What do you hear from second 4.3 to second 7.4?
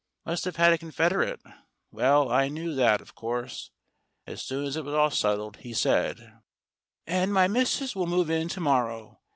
soon as it was all settled, he said: "And